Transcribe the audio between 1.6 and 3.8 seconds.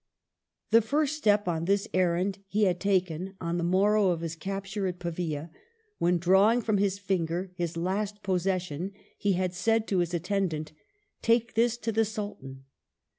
this errand he had taken on the